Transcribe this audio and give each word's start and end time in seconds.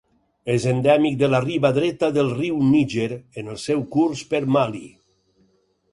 És 0.53 0.63
endèmic 0.69 1.17
de 1.23 1.29
la 1.33 1.41
riba 1.43 1.71
dreta 1.75 2.09
del 2.17 2.33
riu 2.39 2.57
Níger 2.71 3.07
en 3.43 3.53
el 3.55 3.63
seu 3.67 3.87
curs 3.97 4.25
per 4.33 4.45
Mali. 4.57 4.85